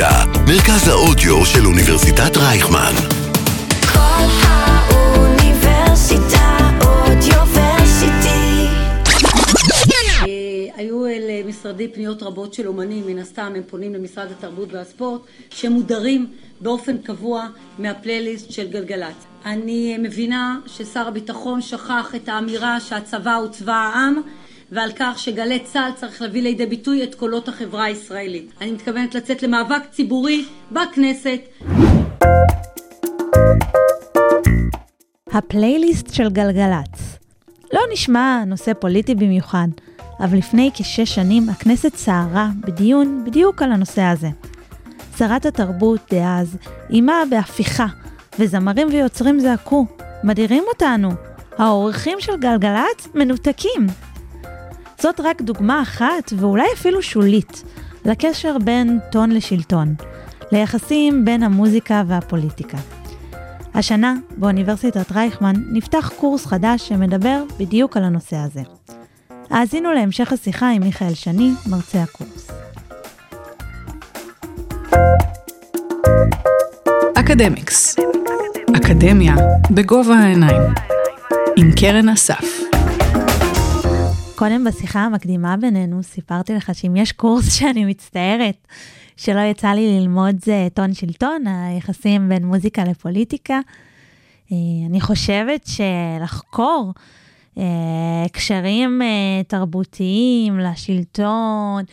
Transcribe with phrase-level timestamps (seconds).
[0.00, 2.92] האוניברסיטה, מרכז האודיו של אוניברסיטת רייכמן.
[3.92, 5.58] כל האוניברסיטה
[6.80, 8.66] אודיוורסיטי.
[10.22, 15.20] אה, היו אל משרדי פניות רבות של אומנים, מן הסתם הם פונים למשרד התרבות והספורט,
[15.50, 16.26] שמודרים
[16.60, 17.46] באופן קבוע
[17.78, 19.26] מהפלייליסט של גלגלצ.
[19.44, 24.22] אני מבינה ששר הביטחון שכח את האמירה שהצבא הוא צבא העם,
[24.72, 28.50] ועל כך שגלי צה"ל צריך להביא לידי ביטוי את קולות החברה הישראלית.
[28.60, 31.40] אני מתכוונת לצאת למאבק ציבורי בכנסת
[35.32, 37.18] הפלייליסט של גלגלצ.
[37.72, 39.68] לא נשמע נושא פוליטי במיוחד,
[40.20, 44.28] אבל לפני כשש שנים הכנסת סערה בדיון בדיוק על הנושא הזה.
[45.18, 46.56] שרת התרבות דאז
[46.90, 47.86] איימה בהפיכה,
[48.38, 49.86] וזמרים ויוצרים זעקו,
[50.24, 51.10] מדירים אותנו,
[51.58, 54.09] האורחים של גלגלצ מנותקים.
[55.00, 57.62] זאת רק דוגמה אחת, ואולי אפילו שולית,
[58.04, 59.94] לקשר בין טון לשלטון,
[60.52, 62.78] ליחסים בין המוזיקה והפוליטיקה.
[63.74, 68.62] השנה, באוניברסיטת רייכמן, נפתח קורס חדש שמדבר בדיוק על הנושא הזה.
[69.50, 72.50] האזינו להמשך השיחה עם מיכאל שני, מרצה הקורס.
[77.14, 77.96] אקדמיקס.
[78.76, 79.34] אקדמיה
[79.70, 80.62] בגובה העיניים.
[81.56, 82.59] עם קרן אסף.
[84.40, 88.66] קודם בשיחה המקדימה בינינו סיפרתי לך שאם יש קורס שאני מצטערת
[89.16, 93.60] שלא יצא לי ללמוד זה טון שלטון, היחסים בין מוזיקה לפוליטיקה.
[94.52, 96.92] אה, אני חושבת שלחקור
[97.58, 101.84] אה, קשרים אה, תרבותיים לשלטון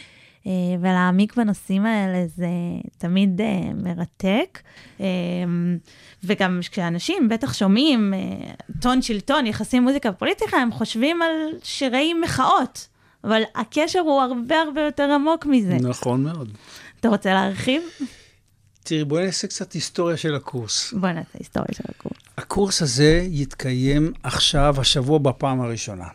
[0.82, 2.48] ולהעמיק בנושאים האלה זה
[2.98, 3.42] תמיד
[3.76, 4.60] מרתק.
[6.24, 8.14] וגם כשאנשים בטח שומעים
[8.82, 11.32] טון שלטון, יחסים מוזיקה ופוליטיקה, הם חושבים על
[11.64, 12.88] שירי מחאות.
[13.24, 15.78] אבל הקשר הוא הרבה הרבה יותר עמוק מזה.
[15.82, 16.50] נכון מאוד.
[17.00, 17.82] אתה רוצה להרחיב?
[18.84, 20.94] תראי, בואי נעשה קצת היסטוריה של הקורס.
[20.94, 22.18] בוא נעשה היסטוריה של הקורס.
[22.38, 26.08] הקורס הזה יתקיים עכשיו, השבוע, בפעם הראשונה.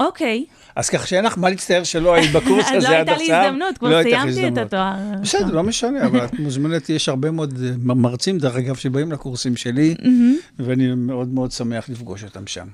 [0.00, 0.44] אוקיי.
[0.80, 3.20] אז כך שאין לך מה להצטער שלא היית בקורס הזה לא עד עכשיו.
[3.20, 4.58] הייתה לי הזדמנות, כבר לא סיימתי את.
[4.58, 4.94] התואר.
[5.22, 9.56] בסדר, לא משנה, אבל את מוזמנת, יש הרבה מאוד אה, מרצים, דרך אגב, שבאים לקורסים
[9.56, 9.94] שלי,
[10.58, 12.66] ואני מאוד מאוד שמח לפגוש אותם שם.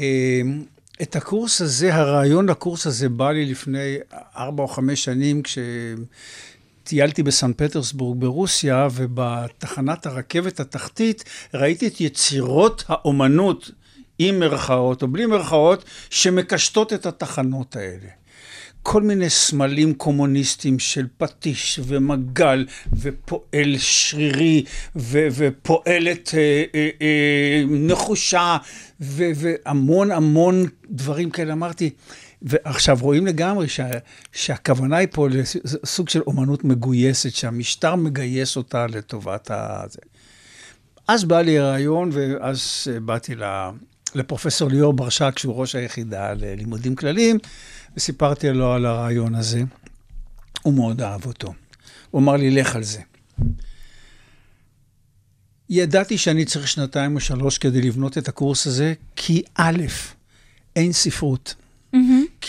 [0.00, 0.40] אה,
[1.02, 3.96] את הקורס הזה, הרעיון לקורס הזה בא לי לפני
[4.36, 13.70] ארבע או חמש שנים, כשטיילתי בסן פטרסבורג ברוסיה, ובתחנת הרכבת התחתית ראיתי את יצירות האומנות,
[14.22, 18.08] עם מרכאות או בלי מרכאות, שמקשטות את התחנות האלה.
[18.82, 24.64] כל מיני סמלים קומוניסטיים של פטיש ומגל ופועל שרירי
[24.96, 28.56] ו- ופועלת אה, אה, אה, נחושה
[29.00, 31.52] ו- והמון המון דברים כאלה.
[31.52, 31.90] אמרתי,
[32.42, 33.88] ועכשיו רואים לגמרי שה,
[34.32, 39.82] שהכוונה היא פה לסוג של אומנות מגויסת, שהמשטר מגייס אותה לטובת ה...
[39.88, 40.00] זה.
[41.08, 43.70] אז בא לי רעיון, ואז אה, באתי ל-
[44.14, 47.38] לפרופסור ליאור ברשק, שהוא ראש היחידה ללימודים כלליים,
[47.96, 49.62] וסיפרתי לו על הרעיון הזה.
[50.62, 51.54] הוא מאוד אהב אותו.
[52.10, 53.00] הוא אמר לי, לך על זה.
[55.70, 59.82] ידעתי שאני צריך שנתיים או שלוש כדי לבנות את הקורס הזה, כי א',
[60.76, 61.54] אין ספרות.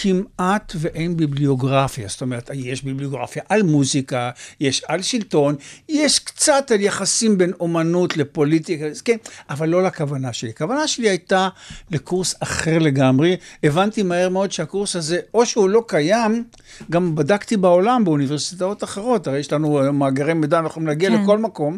[0.02, 5.56] כמעט ואין ביבליוגרפיה, זאת אומרת, יש ביבליוגרפיה על מוזיקה, יש על שלטון,
[5.90, 9.18] יש קצת על יחסים בין אומנות לפוליטיקה, כן,
[9.50, 10.50] אבל לא לכוונה שלי.
[10.50, 11.50] הכוונה שלי הייתה
[11.92, 13.38] לקורס אחר לגמרי.
[13.64, 16.44] הבנתי מהר מאוד שהקורס הזה, או שהוא לא קיים,
[16.92, 21.24] גם בדקתי בעולם, באוניברסיטאות אחרות, הרי יש לנו מאגרי מידע, אנחנו יכולים להגיע כן.
[21.24, 21.78] לכל מקום.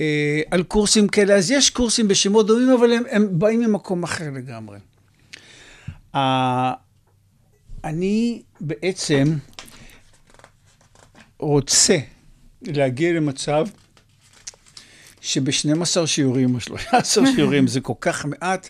[0.00, 4.30] אה, על קורסים כאלה, אז יש קורסים בשמות דומים, אבל הם, הם באים ממקום אחר
[4.30, 4.78] לגמרי.
[7.84, 9.36] אני בעצם
[11.38, 11.98] רוצה
[12.62, 13.66] להגיע למצב
[15.20, 18.68] שב-12 שיעורים או 13 שיעורים, זה כל כך מעט,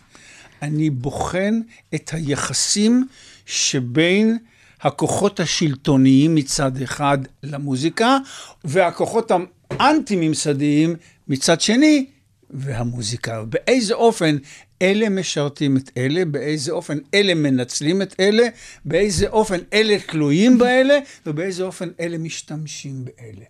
[0.62, 1.60] אני בוחן
[1.94, 3.06] את היחסים
[3.46, 4.38] שבין
[4.80, 8.18] הכוחות השלטוניים מצד אחד למוזיקה,
[8.64, 9.30] והכוחות
[9.70, 10.96] האנטי-ממסדיים
[11.28, 12.06] מצד שני,
[12.50, 13.44] והמוזיקה.
[13.44, 14.36] באיזה אופן
[14.82, 18.42] אלה משרתים את אלה, באיזה אופן אלה מנצלים את אלה,
[18.84, 23.44] באיזה אופן אלה תלויים באלה, ובאיזה אופן אלה משתמשים באלה.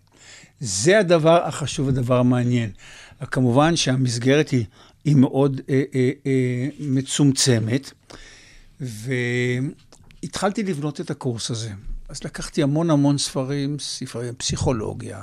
[0.60, 2.70] זה הדבר החשוב, הדבר המעניין.
[3.30, 4.64] כמובן שהמסגרת היא,
[5.04, 7.90] היא מאוד אה, אה, אה, מצומצמת,
[8.80, 11.70] והתחלתי לבנות את הקורס הזה.
[12.10, 15.22] אז לקחתי המון המון ספרים, ספרי פסיכולוגיה.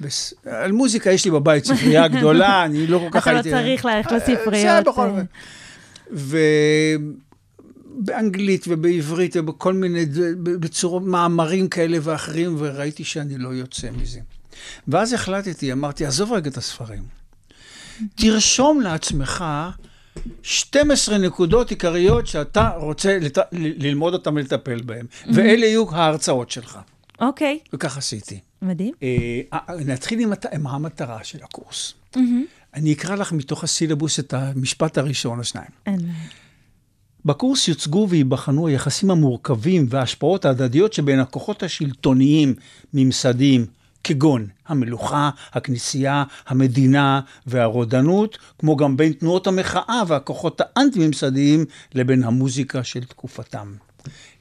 [0.00, 0.34] וס...
[0.46, 3.50] על מוזיקה יש לי בבית ספרייה גדולה, אני לא כל כך אתה לא הייתי...
[3.50, 4.86] צריך ללכת אה, לספריות.
[4.86, 5.24] אופן.
[7.94, 10.06] באנגלית ובעברית ובכל מיני,
[10.42, 14.20] בצורות מאמרים כאלה ואחרים, וראיתי שאני לא יוצא מזה.
[14.88, 17.02] ואז החלטתי, אמרתי, עזוב רגע את הספרים.
[18.14, 19.44] תרשום לעצמך
[20.42, 23.38] 12 נקודות עיקריות שאתה רוצה לת...
[23.38, 23.42] ל-
[23.86, 26.78] ללמוד אותן ולטפל בהן, ואלה יהיו ההרצאות שלך.
[27.20, 28.38] אוקיי, וכך עשיתי.
[28.62, 28.94] מדהים.
[29.02, 29.08] אה,
[29.52, 31.94] אה, נתחיל עם הת- עם המטרה של הקורס.
[32.74, 35.68] אני אקרא לך מתוך הסילבוס את המשפט הראשון או שניים.
[35.86, 36.00] אין.
[37.24, 42.54] בקורס יוצגו וייבחנו היחסים המורכבים וההשפעות ההדדיות שבין הכוחות השלטוניים
[42.94, 43.66] ממסדיים,
[44.04, 51.64] כגון המלוכה, הכנסייה, המדינה והרודנות, כמו גם בין תנועות המחאה והכוחות האנטי-ממסדיים
[51.94, 53.72] לבין המוזיקה של תקופתם.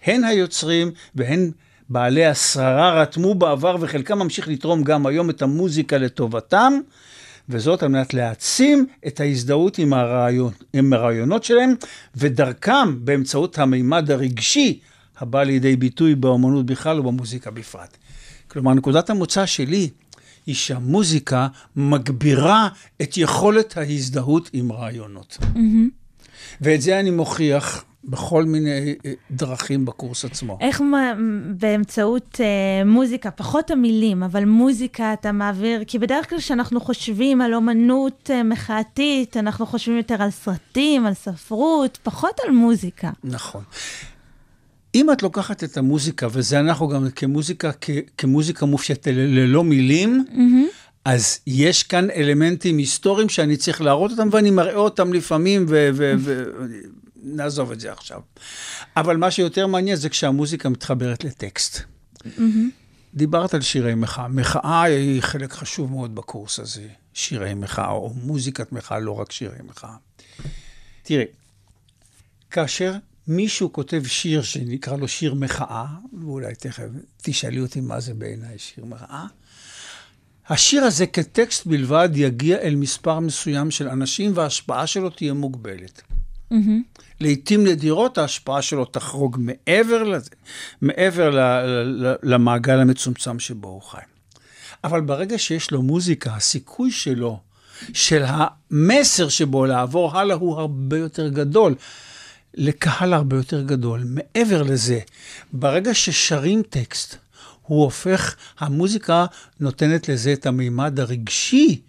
[0.05, 1.51] הן היוצרים והן
[1.89, 6.73] בעלי השררה רתמו בעבר וחלקם ממשיך לתרום גם היום את המוזיקה לטובתם,
[7.49, 11.73] וזאת על מנת להעצים את ההזדהות עם, הרעיון, עם הרעיונות שלהם,
[12.15, 14.79] ודרכם באמצעות המימד הרגשי
[15.19, 17.97] הבא לידי ביטוי באמנות בכלל ובמוזיקה בפרט.
[18.51, 19.89] כלומר, נקודת המוצא שלי
[20.45, 22.67] היא שהמוזיקה מגבירה
[23.01, 25.37] את יכולת ההזדהות עם רעיונות.
[26.61, 30.57] ואת זה אני מוכיח בכל מיני אה, דרכים בקורס עצמו.
[30.61, 31.13] איך מה-
[31.57, 37.53] באמצעות אה, מוזיקה, פחות המילים, אבל מוזיקה אתה מעביר, כי בדרך כלל כשאנחנו חושבים על
[37.53, 43.09] אומנות אה, מחאתית, אנחנו חושבים יותר על סרטים, על ספרות, פחות על מוזיקה.
[43.23, 43.63] נכון.
[44.95, 50.25] אם את לוקחת את המוזיקה, וזה אנחנו גם כמוזיקה, כ, כמוזיקה מופשטת ל- ללא מילים,
[51.05, 55.65] אז יש כאן אלמנטים היסטוריים שאני צריך להראות אותם, ואני מראה אותם לפעמים,
[57.23, 58.19] ונעזוב את זה עכשיו.
[58.97, 61.79] אבל מה שיותר מעניין זה כשהמוזיקה מתחברת לטקסט.
[63.13, 64.27] דיברת על שירי מחאה.
[64.27, 69.57] מחאה היא חלק חשוב מאוד בקורס הזה, שירי מחאה, או מוזיקת מחאה, לא רק שירי
[69.67, 69.95] מחאה.
[71.03, 71.25] תראי,
[72.51, 72.93] כאשר
[73.27, 75.85] מישהו כותב שיר שנקרא לו שיר מחאה,
[76.21, 76.83] ואולי תכף
[77.21, 79.25] תשאלי אותי מה זה בעיניי שיר מחאה,
[80.49, 86.01] השיר הזה כטקסט בלבד יגיע אל מספר מסוים של אנשים וההשפעה שלו תהיה מוגבלת.
[87.19, 90.29] לעתים נדירות ההשפעה שלו תחרוג מעבר לזה,
[90.81, 94.01] מעבר ל- ל- ל- למעגל המצומצם שבו הוא חי.
[94.83, 97.39] אבל ברגע שיש לו מוזיקה, הסיכוי שלו,
[97.93, 101.75] של המסר שבו לעבור הלאה הוא הרבה יותר גדול.
[102.53, 104.03] לקהל הרבה יותר גדול.
[104.05, 104.99] מעבר לזה,
[105.53, 107.15] ברגע ששרים טקסט,
[107.61, 109.25] הוא הופך, המוזיקה
[109.59, 111.81] נותנת לזה את המימד הרגשי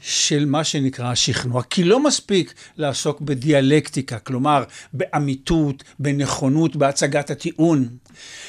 [0.00, 1.62] של מה שנקרא השכנוע.
[1.62, 7.88] כי לא מספיק לעסוק בדיאלקטיקה, כלומר באמיתות, בנכונות, בהצגת הטיעון.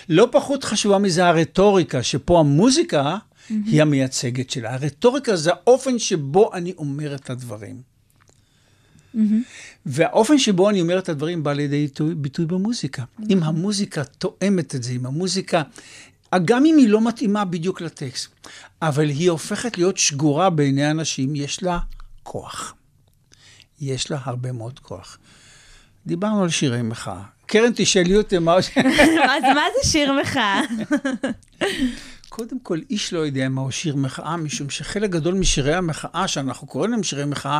[0.09, 3.17] לא פחות חשובה מזה הרטוריקה, שפה המוזיקה
[3.49, 4.73] היא המייצגת שלה.
[4.73, 7.92] הרטוריקה זה האופן שבו אני אומר את הדברים.
[9.85, 13.03] והאופן שבו אני אומר את הדברים בא לידי ביטוי, במוזיקה.
[13.29, 15.61] אם המוזיקה תואמת את זה, אם המוזיקה,
[16.45, 18.27] גם אם היא לא מתאימה בדיוק לטקסט,
[18.81, 21.79] אבל היא הופכת להיות שגורה בעיני אנשים, יש לה
[22.23, 22.75] כוח.
[23.81, 25.17] יש לה הרבה מאוד כוח.
[26.07, 27.23] דיברנו על שירי מחאה.
[27.45, 28.55] קרן, תשאלי אותי מה...
[28.55, 30.61] אז מה זה שיר מחאה?
[32.29, 36.91] קודם כל, איש לא יודע מהו שיר מחאה, משום שחלק גדול משירי המחאה, שאנחנו קוראים
[36.91, 37.59] להם שירי מחאה,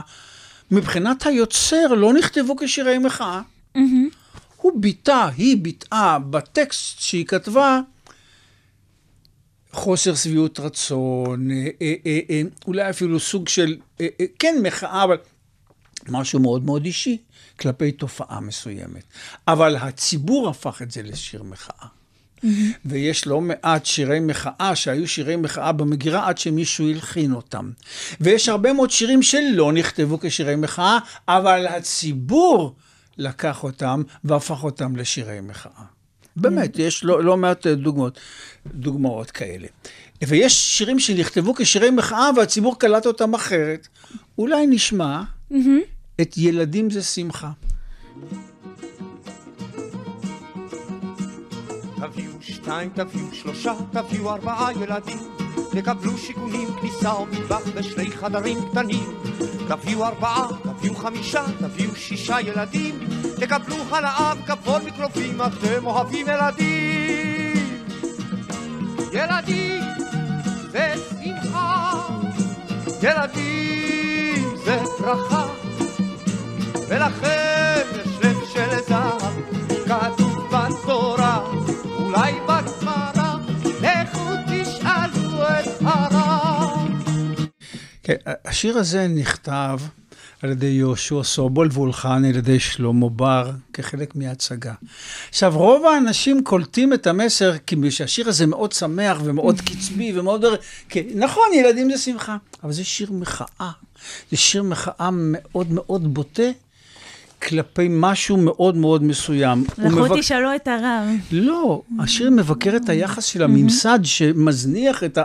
[0.74, 3.42] מבחינת היוצר לא נכתבו כשירי מחאה.
[4.58, 7.80] הוא ביטא, היא ביטאה בטקסט שהיא כתבה,
[9.72, 15.04] חוסר שביעות רצון, אה, אה, אה, אה, אולי אפילו סוג של, אה, אה, כן, מחאה,
[15.04, 15.18] אבל
[16.10, 17.18] משהו מאוד מאוד אישי
[17.60, 19.04] כלפי תופעה מסוימת.
[19.48, 21.88] אבל הציבור הפך את זה לשיר מחאה.
[22.86, 27.72] ויש לא מעט שירי מחאה שהיו שירי מחאה במגירה עד שמישהו הלחין אותם.
[28.22, 30.98] ויש הרבה מאוד שירים שלא נכתבו כשירי מחאה,
[31.28, 32.76] אבל הציבור
[33.18, 35.84] לקח אותם והפך אותם לשירי מחאה.
[36.36, 38.20] באמת, יש לא, לא מעט דוגמאות,
[38.66, 39.68] דוגמאות כאלה.
[40.28, 43.88] ויש שירים שנכתבו כשירי מחאה והציבור קלט אותם אחרת.
[44.38, 45.22] אולי נשמע
[46.22, 47.52] את ילדים זה שמחה.
[52.04, 55.18] תביאו שתיים, תביאו שלושה, תביאו ארבעה ילדים.
[55.72, 59.16] תקבלו שיכונים, כניסה ומטבח ושני חדרים קטנים.
[59.68, 63.00] תביאו ארבעה, תביאו חמישה, תביאו שישה ילדים.
[63.36, 67.78] תקבלו הנאה וכבוד מקרובים, אתם אוהבים ילדים.
[69.14, 69.84] ילדים
[70.72, 72.08] זה שמחה.
[73.04, 75.48] ילדים זה ברכה.
[76.88, 80.23] ולכם יש לב של זהב,
[82.14, 83.36] אולי בגמרא,
[83.82, 86.90] לכו תשאלו את הרב.
[88.04, 88.16] כן,
[88.46, 89.80] השיר הזה נכתב
[90.42, 94.74] על ידי יהושע סובול והולחן על ידי שלמה בר כחלק מההצגה.
[95.30, 100.46] עכשיו, רוב האנשים קולטים את המסר כי שהשיר הזה מאוד שמח ומאוד קצבי ומאוד...
[100.90, 103.72] כי, נכון, ילדים זה שמחה, אבל זה שיר מחאה.
[104.32, 106.50] זה שיר מחאה מאוד מאוד בוטה
[107.50, 109.64] כלפי משהו מאוד מאוד מסוים.
[109.78, 111.08] לכו מבק- תשאלו את הרב.
[111.32, 115.24] לא, השיר מבקר את היחס של הממסד שמזניח את, ה,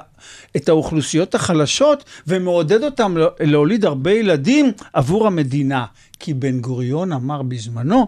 [0.57, 5.85] את האוכלוסיות החלשות ומעודד אותם לה- להוליד הרבה ילדים עבור המדינה.
[6.21, 8.07] כי בן גוריון אמר בזמנו,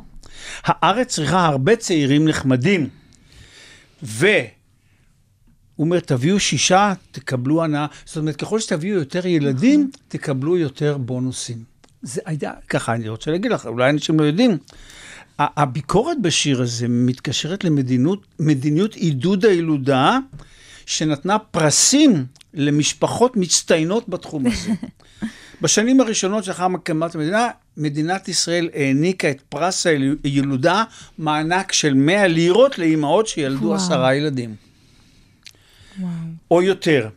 [0.64, 2.88] הארץ צריכה הרבה צעירים נחמדים.
[4.02, 4.26] ו...
[5.76, 7.86] הוא אומר, תביאו שישה, תקבלו הנאה.
[8.04, 11.69] זאת אומרת, ככל שתביאו יותר ילדים, תקבלו יותר בונוסים.
[12.02, 14.58] זה היה, ככה אני רוצה להגיד לך, אולי אנשים לא יודעים.
[15.38, 20.18] הביקורת בשיר הזה מתקשרת למדיניות מדיניות עידוד הילודה,
[20.86, 24.72] שנתנה פרסים למשפחות מצטיינות בתחום הזה.
[25.62, 29.86] בשנים הראשונות שלאחר הקמת המדינה, מדינת ישראל העניקה את פרס
[30.24, 30.84] הילודה,
[31.18, 33.74] מענק של 100 לירות לאימהות שילדו וואו.
[33.74, 34.54] עשרה ילדים.
[36.00, 36.10] וואו.
[36.50, 37.08] או יותר.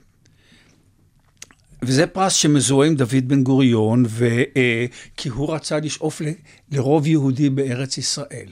[1.85, 4.25] וזה פרס שמזוהה עם דוד בן גוריון, ו,
[4.57, 4.85] אה,
[5.17, 6.25] כי הוא רצה לשאוף ל,
[6.71, 8.47] לרוב יהודי בארץ ישראל.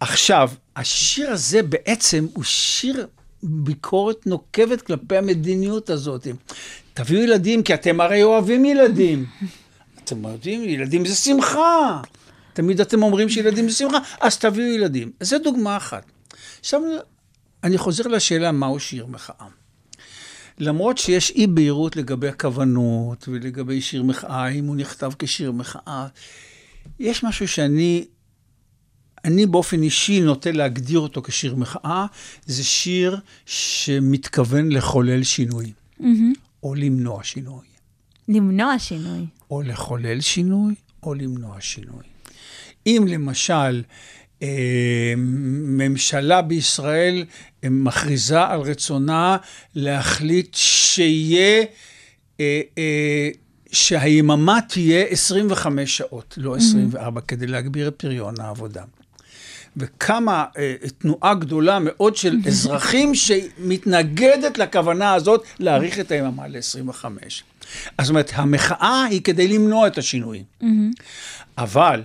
[0.00, 3.06] עכשיו, השיר הזה בעצם הוא שיר
[3.42, 6.26] ביקורת נוקבת כלפי המדיניות הזאת.
[6.94, 9.26] תביאו ילדים, כי אתם הרי אוהבים ילדים.
[10.04, 12.02] אתם יודעים, ילדים זה שמחה.
[12.52, 15.10] תמיד אתם אומרים שילדים זה שמחה, אז תביאו ילדים.
[15.20, 16.04] זו דוגמה אחת.
[16.60, 16.80] עכשיו,
[17.64, 19.46] אני חוזר לשאלה מהו שיר מחאה.
[20.58, 26.06] למרות שיש אי בהירות לגבי הכוונות ולגבי שיר מחאה, אם הוא נכתב כשיר מחאה,
[27.00, 28.04] יש משהו שאני,
[29.24, 32.06] אני באופן אישי נוטה להגדיר אותו כשיר מחאה,
[32.46, 35.72] זה שיר שמתכוון לחולל שינוי,
[36.62, 37.66] או למנוע שינוי.
[38.28, 39.26] למנוע שינוי.
[39.50, 42.02] או לחולל שינוי, או למנוע שינוי.
[42.86, 43.82] אם למשל
[45.56, 47.24] ממשלה בישראל
[47.64, 49.36] מכריזה על רצונה
[49.74, 51.64] להחליט שיהיה,
[52.40, 53.28] אה, אה,
[53.72, 58.82] שהיממה תהיה 25 שעות, לא 24, כדי להגביר את פריון העבודה.
[59.76, 67.04] וקמה אה, תנועה גדולה מאוד של אזרחים שמתנגדת לכוונה הזאת להאריך את היממה ל-25.
[67.98, 70.44] אז זאת אומרת, המחאה היא כדי למנוע את השינוי.
[71.58, 72.02] אבל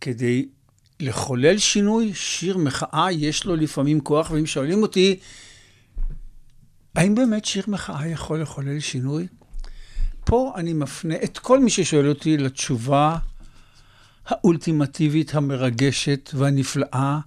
[0.00, 0.46] כדי
[1.00, 5.18] לחולל שינוי, שיר מחאה יש לו לפעמים כוח, ואם שואלים אותי,
[6.94, 9.26] האם באמת שיר מחאה יכול לחולל שינוי?
[10.24, 13.18] פה אני מפנה את כל מי ששואל אותי לתשובה
[14.26, 17.18] האולטימטיבית, המרגשת והנפלאה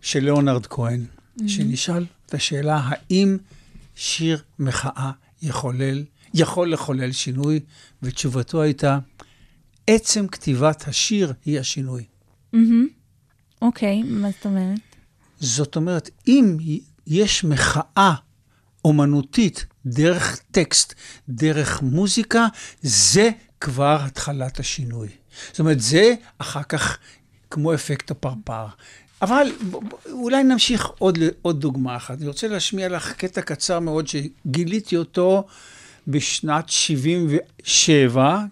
[0.00, 1.42] של ליאונרד כהן, mm-hmm.
[1.48, 3.38] שנשאל את השאלה, האם
[3.94, 5.10] שיר מחאה
[5.42, 7.60] יחולל, יכול לחולל שינוי?
[8.02, 8.98] ותשובתו הייתה,
[9.86, 12.04] עצם כתיבת השיר היא השינוי.
[13.62, 14.80] אוקיי, מה זאת אומרת?
[15.40, 16.56] זאת אומרת, אם
[17.06, 18.14] יש מחאה
[18.84, 20.94] אומנותית דרך טקסט,
[21.28, 22.46] דרך מוזיקה,
[22.82, 25.08] זה כבר התחלת השינוי.
[25.50, 26.98] זאת אומרת, זה אחר כך
[27.50, 28.66] כמו אפקט הפרפר.
[29.22, 29.52] אבל
[30.10, 32.18] אולי נמשיך עוד, עוד דוגמה אחת.
[32.18, 35.46] אני רוצה להשמיע לך קטע קצר מאוד שגיליתי אותו
[36.08, 38.44] בשנת 77,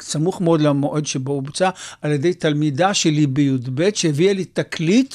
[0.00, 1.70] סמוך מאוד למועד שבו הוא בוצע,
[2.02, 5.14] על ידי תלמידה שלי בי"ב, שהביאה לי תקליט,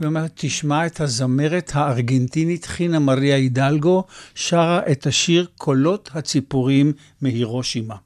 [0.00, 4.04] ואומרת, תשמע את הזמרת הארגנטינית חינה מריה הידלגו,
[4.34, 7.96] שרה את השיר קולות הציפורים מהירושימה.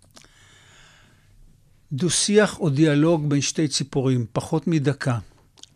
[1.93, 5.19] דו-שיח או דיאלוג בין שתי ציפורים, פחות מדקה.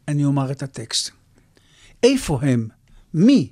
[0.09, 1.11] אני אומר את הטקסט.
[2.03, 2.69] איפה הם?
[3.15, 3.51] מי?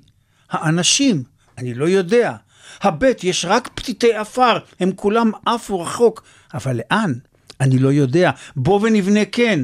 [0.51, 1.23] האנשים?
[1.59, 2.37] אני לא יודע.
[2.83, 6.23] הבט, יש רק פתיתי עפר, הם כולם עפו רחוק.
[6.55, 7.13] אבל לאן?
[7.61, 8.31] אני לא יודע.
[8.57, 9.61] בוא ונבנה כן.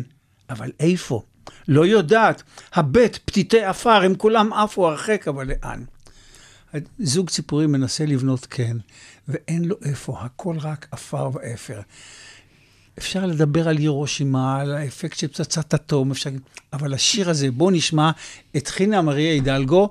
[0.50, 1.22] אבל איפה?
[1.68, 2.42] לא יודעת.
[2.72, 5.84] הבט, פתיתי עפר, הם כולם עפו הרחק, אבל לאן?
[6.98, 8.76] זוג ציפורים מנסה לבנות כן,
[9.28, 11.80] ואין לו איפה, הכל רק עפר ואפר.
[12.98, 16.30] אפשר לדבר על הירושימה, על האפקט של פצצת אטום, אפשר...
[16.72, 18.10] אבל השיר הזה, בואו נשמע
[18.56, 19.90] את חינה מריה הידלגו,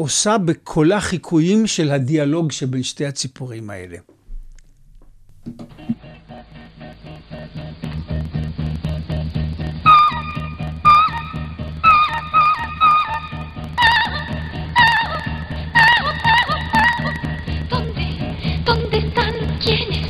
[0.00, 3.98] עושה בקולה חיקויים של הדיאלוג שבין שתי הציפורים האלה.
[17.72, 18.06] ¿Dónde?
[18.68, 20.06] ¿Dónde están quiénes?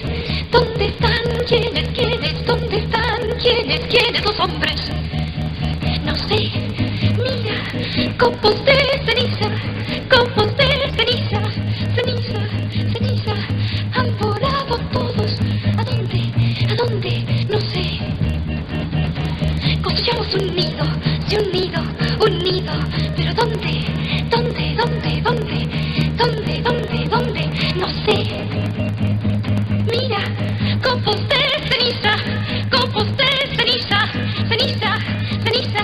[0.54, 1.86] ¿Dónde están quiénes?
[1.96, 2.34] ¿Quiénes?
[2.50, 3.80] ¿Dónde están quiénes?
[3.92, 4.80] ¿Quiénes los hombres?
[6.06, 6.40] No sé,
[7.24, 7.58] mira,
[8.22, 8.99] copos de
[21.30, 21.80] sí un nido,
[22.26, 22.72] un nido.
[23.16, 23.84] Pero ¿dónde?
[24.30, 24.74] ¿Dónde?
[24.76, 25.20] ¿Dónde?
[25.22, 25.68] ¿Dónde?
[26.16, 26.62] ¿Dónde?
[26.62, 27.08] ¿Dónde?
[27.08, 27.42] ¿Dónde?
[27.76, 28.16] No sé.
[29.90, 30.22] Mira,
[30.82, 32.16] copos de ceniza,
[32.70, 34.08] copos de ceniza,
[34.48, 34.98] ceniza,
[35.44, 35.82] ceniza.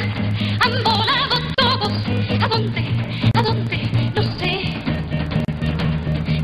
[0.61, 1.93] Han volado todos.
[2.41, 2.85] ¿A dónde?
[3.35, 3.79] ¿A dónde?
[4.17, 4.53] No sé.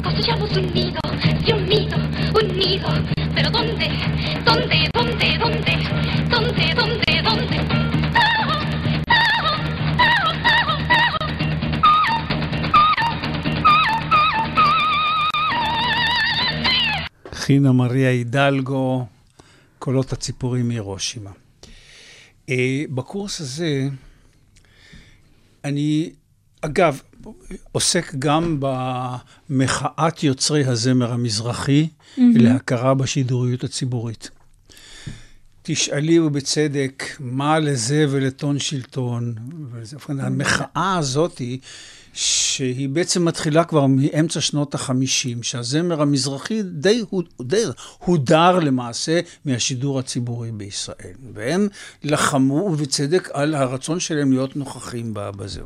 [0.02, 1.00] Construyamos un nido,
[1.44, 1.98] sí un nido,
[2.40, 2.88] un nido.
[3.34, 3.50] Pero.
[3.50, 3.90] ¿Dónde?
[4.44, 4.81] ¿Dónde?
[17.52, 19.06] חינה מריה הידלגו,
[19.78, 21.30] קולות הציפורים מהירושימה.
[22.48, 23.88] אה, בקורס הזה,
[25.64, 26.10] אני,
[26.60, 27.00] אגב,
[27.72, 34.30] עוסק גם במחאת יוצרי הזמר המזרחי להכרה בשידוריות הציבורית.
[35.62, 39.34] תשאלי ובצדק, מה לזה ולטון שלטון?
[40.08, 41.58] המחאה הזאת היא,
[42.12, 47.02] שהיא בעצם מתחילה כבר מאמצע שנות החמישים, שהזמר המזרחי די,
[47.42, 47.64] די
[47.98, 51.14] הודר למעשה מהשידור הציבורי בישראל.
[51.34, 51.68] והם
[52.02, 55.60] לחמו, ובצדק, על הרצון שלהם להיות נוכחים בזה.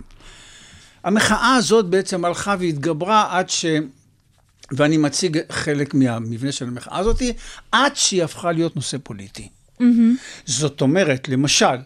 [1.05, 3.67] המחאה הזאת בעצם הלכה והתגברה עד ש...
[4.73, 7.23] ואני מציג חלק מהמבנה של המחאה הזאת,
[7.73, 9.49] עד שהיא הפכה להיות נושא פוליטי.
[10.47, 11.77] זאת אומרת, למשל,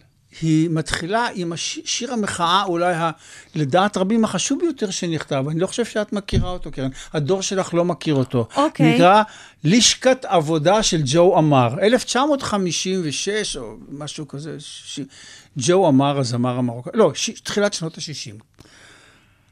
[0.41, 3.11] היא מתחילה עם שיר המחאה, אולי ה,
[3.55, 6.89] לדעת רבים החשוב ביותר שנכתב, אני לא חושב שאת מכירה אותו, קרן.
[7.13, 8.47] הדור שלך לא מכיר אותו.
[8.55, 8.95] אוקיי.
[8.95, 9.23] נקרא
[9.63, 14.55] לשכת עבודה של ג'ו אמר, 1956 או משהו כזה.
[14.59, 14.99] ש...
[15.57, 17.29] ג'ו אמר, הזמר המרוקאי, לא, ש...
[17.29, 18.43] תחילת שנות ה-60.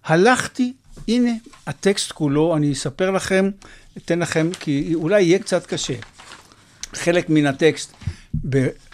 [0.06, 0.74] הלכתי,
[1.08, 1.32] הנה
[1.68, 3.50] הטקסט כולו, אני אספר לכם,
[3.98, 5.94] אתן לכם, כי אולי יהיה קצת קשה.
[6.94, 7.94] חלק מן הטקסט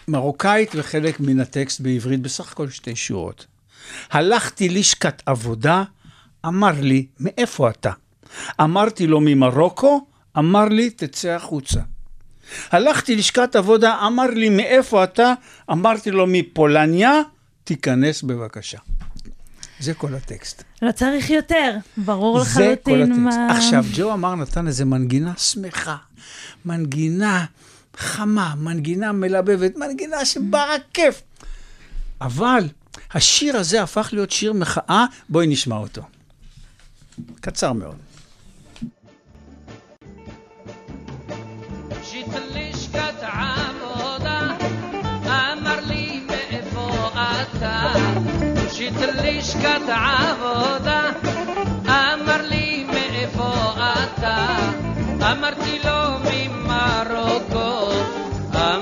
[0.08, 3.46] במרוקאית וחלק מן הטקסט בעברית, בסך הכל שתי שורות.
[4.12, 5.84] הלכתי לשכת עבודה,
[6.46, 7.92] אמר לי, מאיפה אתה?
[8.62, 11.80] אמרתי לו, ממרוקו, אמר לי, תצא החוצה.
[12.72, 15.34] הלכתי לשכת עבודה, אמר לי, מאיפה אתה?
[15.72, 17.22] אמרתי לו, מפולניה,
[17.64, 18.78] תיכנס בבקשה.
[19.80, 20.64] זה כל הטקסט.
[20.82, 23.38] לא צריך יותר, ברור זה כל לחלוטין הטקסט.
[23.38, 23.58] מה...
[23.58, 25.96] עכשיו, ג'ו אמר נתן איזה מנגינה שמחה,
[26.66, 27.46] מנגינה
[27.98, 31.22] חמה, מנגינה מלבבת, מנגינה שבאה כיף.
[32.22, 32.68] אבל
[33.14, 36.02] השיר הזה הפך להיות שיר מחאה, בואי נשמע אותו.
[37.42, 37.96] קצר מאוד.
[49.46, 51.12] לשכת עבודה,
[51.86, 54.58] אמר לי מאיפה אתה?
[55.32, 57.75] אמרתי לו ממרוקו,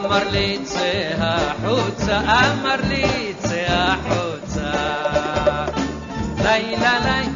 [0.05, 4.71] אמר לי צא החוצה, אמר לי צא החוצה.
[6.43, 7.29] לילה לילה,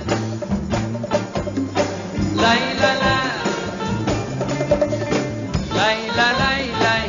[2.36, 3.38] לילה לילה
[5.73, 7.03] לילה לילה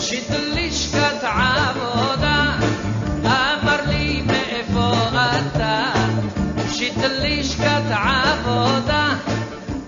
[0.00, 2.56] שיט לשכת עבודה
[3.24, 5.92] אמר לי מאיפה אתה
[6.72, 9.08] שיט לשכת עבודה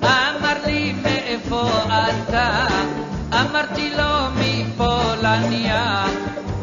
[0.03, 2.78] אמר לי מאיפה אתה
[3.59, 6.07] אמרתי לו מפולניה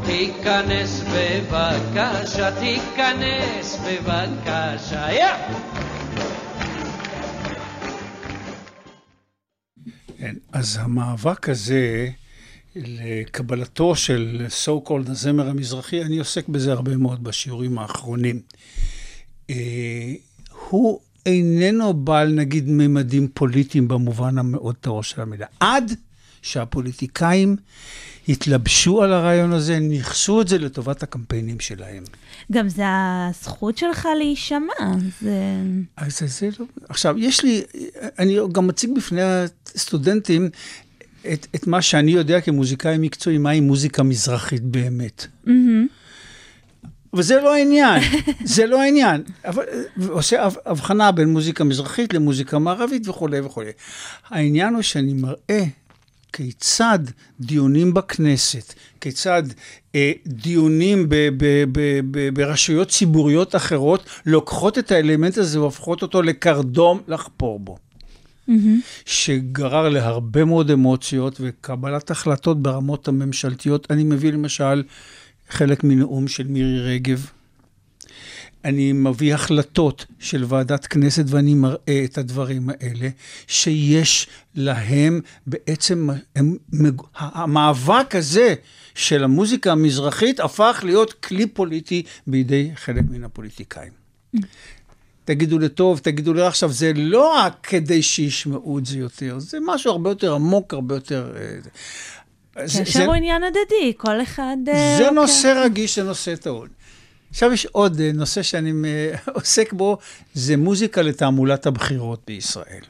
[0.05, 5.25] תיכנס בבקשה תיכנס בבקשה יא!
[10.51, 12.09] אז המאבק הזה
[12.75, 18.41] לקבלתו של so called הזמר המזרחי, אני עוסק בזה הרבה מאוד בשיעורים האחרונים.
[19.49, 19.55] אה,
[20.69, 25.45] הוא איננו בעל, נגיד, ממדים פוליטיים במובן המאוד טהור של המילה.
[25.59, 25.91] עד
[26.45, 27.55] שהפוליטיקאים
[28.29, 32.03] התלבשו על הרעיון הזה, ניכסו את זה לטובת הקמפיינים שלהם.
[32.51, 34.73] גם זה הזכות שלך להישמע,
[35.21, 35.39] זה...
[35.97, 36.65] אז זה, לא...
[36.89, 37.61] עכשיו, יש לי,
[38.19, 39.21] אני גם מציג בפני
[39.75, 40.49] הסטודנטים
[41.33, 45.27] את, את מה שאני יודע כמוזיקאי מקצועי, מהי מוזיקה מזרחית באמת.
[47.13, 48.03] וזה לא העניין,
[48.43, 49.23] זה לא העניין.
[49.45, 49.63] אבל
[50.09, 53.71] עושה הבחנה בין מוזיקה מזרחית למוזיקה מערבית וכולי וכולי.
[54.29, 55.63] העניין הוא שאני מראה
[56.35, 56.99] כיצד
[57.39, 59.43] דיונים בכנסת, כיצד
[59.95, 66.21] אה, דיונים ב, ב, ב, ב, ברשויות ציבוריות אחרות לוקחות את האלמנט הזה והופכות אותו
[66.21, 67.77] לקרדום לחפור בו.
[69.05, 73.87] שגרר להרבה מאוד אמוציות וקבלת החלטות ברמות הממשלתיות.
[73.91, 74.83] אני מביא למשל
[75.49, 77.29] חלק מנאום של מירי רגב.
[78.65, 83.09] אני מביא החלטות של ועדת כנסת ואני מראה את הדברים האלה,
[83.47, 86.57] שיש להם בעצם, הם,
[87.15, 88.53] המאבק הזה
[88.95, 93.91] של המוזיקה המזרחית הפך להיות כלי פוליטי בידי חלק מן הפוליטיקאים.
[95.25, 99.91] תגידו לטוב, תגידו לי עכשיו, זה לא רק כדי שישמעו את זה יותר, זה משהו
[99.91, 101.33] הרבה יותר עמוק, הרבה יותר...
[101.37, 101.57] אה,
[102.67, 104.57] זה- קשר זה- הוא עניין הדדי, כל אחד...
[104.67, 106.67] אה, זה לוקח- נושא רגיש, זה נושא טעון.
[107.35, 109.97] עכשיו יש עוד אה, נושא שאני אה, עוסק בו,
[110.33, 112.81] זה מוזיקה לתעמולת הבחירות בישראל.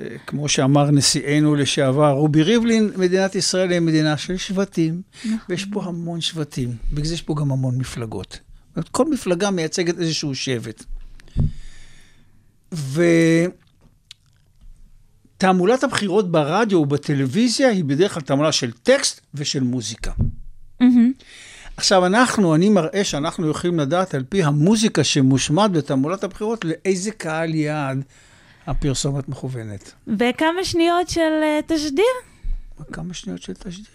[0.00, 5.02] אה, כמו שאמר נשיאנו לשעבר, רובי ריבלין, מדינת ישראל היא מדינה של שבטים,
[5.48, 8.38] ויש פה המון שבטים, בגלל זה יש פה גם המון מפלגות.
[8.90, 10.84] כל מפלגה מייצגת איזשהו שבט.
[15.36, 20.12] ותעמולת הבחירות ברדיו ובטלוויזיה היא בדרך כלל תעמולה של טקסט ושל מוזיקה.
[20.80, 21.12] מהמם.
[21.76, 27.54] עכשיו, אנחנו, אני מראה שאנחנו יכולים לדעת על פי המוזיקה שמושמעת בתעמולת הבחירות, לאיזה קהל
[27.54, 28.02] יעד
[28.66, 29.92] הפרסומת מכוונת.
[30.06, 32.04] וכמה שניות של אה, תשדיר?
[32.92, 33.86] כמה שניות של תשדיר.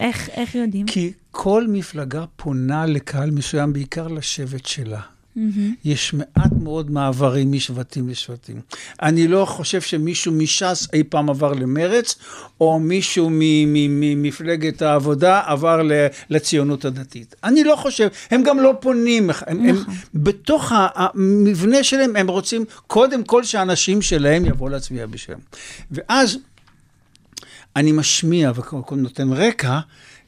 [0.00, 0.86] איך, איך יודעים?
[0.86, 5.00] כי כל מפלגה פונה לקהל מסוים, בעיקר לשבט שלה.
[5.36, 5.74] מהמם.
[5.84, 8.60] יש מעט מאוד מעברים משבטים לשבטים.
[9.02, 12.14] אני לא חושב שמישהו מש"ס אי פעם עבר למרץ,
[12.60, 13.38] או מישהו מ-
[13.72, 15.92] מ- ממפלגת העבודה עבר ל-
[16.30, 17.34] לציונות הדתית.
[17.44, 19.76] אני לא חושב, הם גם לא פונים, הם, הם,
[20.14, 25.40] בתוך ה- המבנה שלהם הם רוצים קודם כל שהאנשים שלהם יבואו להצביע בשבילם.
[25.90, 26.38] ואז
[27.76, 28.52] אני משמיע
[28.90, 29.78] ונותן רקע,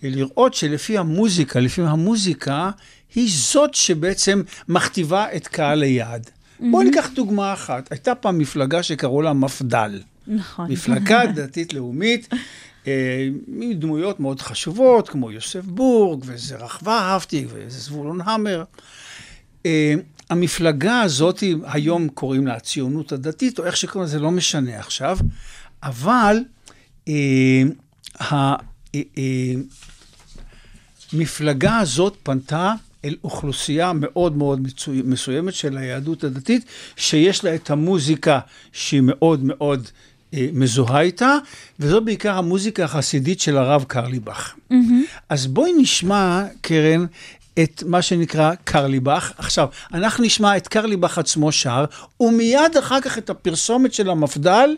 [0.03, 2.71] לראות שלפי המוזיקה, לפי המוזיקה,
[3.15, 6.31] היא זאת שבעצם מכתיבה את קהל היעד.
[6.61, 7.93] בואו ניקח דוגמה אחת.
[7.93, 10.01] הייתה פעם מפלגה שקראו לה מפד"ל.
[10.27, 10.73] נכון.
[10.73, 12.29] מפלגה דתית-לאומית,
[12.87, 13.29] אה,
[13.61, 18.65] עם דמויות מאוד חשובות, כמו יוסף בורג, וזרח ורהפטיג, וזבולון המר.
[19.67, 19.95] אה,
[20.31, 25.19] המפלגה הזאת, היום קוראים לה הציונות הדתית, או איך שקוראים לזה, לא משנה עכשיו,
[25.83, 26.37] אבל
[27.09, 27.63] אה,
[28.21, 28.55] ה-
[28.95, 29.01] אה,
[31.13, 32.73] המפלגה הזאת פנתה
[33.05, 36.65] אל אוכלוסייה מאוד מאוד מצוי- מסוימת של היהדות הדתית,
[36.97, 38.39] שיש לה את המוזיקה
[38.73, 39.89] שהיא מאוד מאוד
[40.35, 41.37] אה, מזוהה איתה,
[41.81, 44.55] וזו בעיקר המוזיקה החסידית של הרב קרליבך.
[45.29, 47.07] אז בואי נשמע, קרן,
[47.63, 49.33] את מה שנקרא קרליבך.
[49.39, 51.85] עכשיו, אנחנו נשמע את קרליבך עצמו שר,
[52.21, 54.71] ומיד אחר כך את הפרסומת של המפד"ל,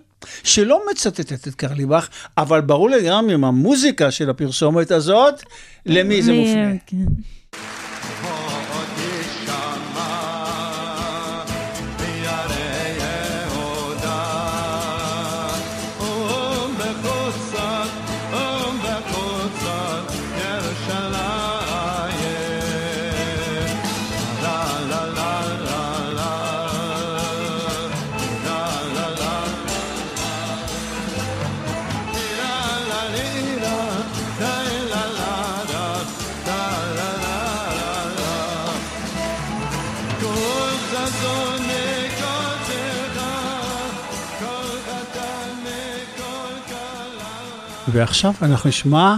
[0.45, 2.09] שלא מצטטת את קרליבך,
[2.39, 5.43] אבל ברור לגמרי עם המוזיקה של הפרסומת הזאת,
[5.87, 6.73] למי זה מופנה.
[6.87, 6.97] כן.
[47.97, 49.15] ועכשיו אנחנו נשמע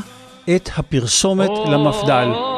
[0.57, 2.58] את הפרסומת למפד"ל.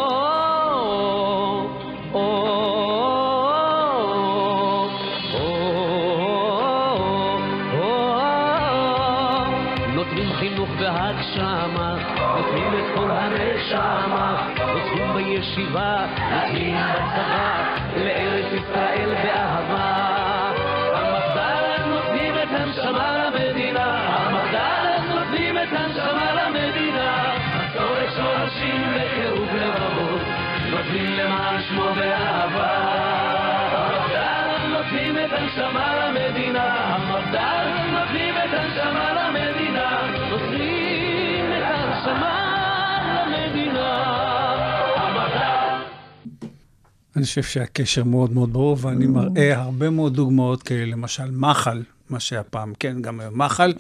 [47.21, 52.21] אני חושב שהקשר מאוד מאוד ברור, ואני מראה הרבה מאוד דוגמאות כאלה, למשל מחל, מה
[52.21, 53.73] שהיה פעם, כן, גם היום מחל.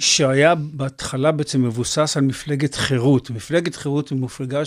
[0.00, 3.30] שהיה בהתחלה בעצם מבוסס על מפלגת חירות.
[3.30, 4.62] מפלגת חירות היא מפלגה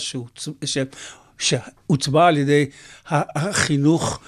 [1.38, 2.66] שהוצבעה על ידי
[3.10, 4.20] החינוך.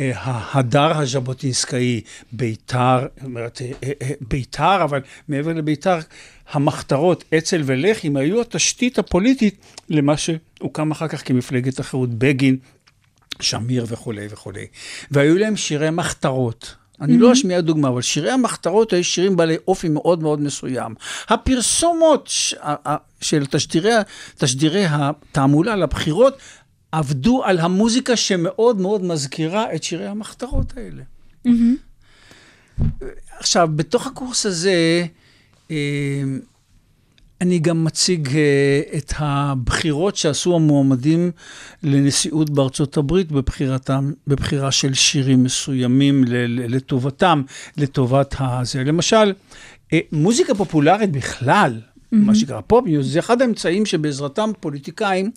[0.00, 2.00] אה, ההדר הז'בוטינסקאי,
[2.32, 5.98] בית"ר, אומרת, אה, אה, בית"ר, אבל מעבר לבית"ר,
[6.50, 9.56] המחתרות, אצ"ל ולח"י, היו התשתית הפוליטית
[9.88, 12.56] למה שהוקם אחר כך כמפלגת החירות, בגין,
[13.40, 14.66] שמיר וכולי וכולי.
[15.10, 16.74] והיו להם שירי מחתרות.
[17.00, 20.94] אני לא אשמיע דוגמה, אבל שירי המחתרות היו שירים בעלי אופי מאוד מאוד מסוים.
[21.28, 22.54] הפרסומות ש-
[23.20, 23.92] של תשדירי,
[24.38, 26.38] תשדירי התעמולה לבחירות
[26.92, 31.02] עבדו על המוזיקה שמאוד מאוד מזכירה את שירי המחתרות האלה.
[33.38, 35.06] עכשיו, בתוך הקורס הזה,
[35.70, 35.76] אה,
[37.40, 41.30] אני גם מציג אה, את הבחירות שעשו המועמדים
[41.82, 47.42] לנשיאות בארצות הברית בבחירתם, בבחירה של שירים מסוימים לטובתם,
[47.76, 48.84] לטובת הזה.
[48.84, 49.32] למשל,
[49.92, 52.16] אה, מוזיקה פופולרית בכלל, mm-hmm.
[52.16, 55.30] מה שנקרא פופ זה אחד האמצעים שבעזרתם פוליטיקאים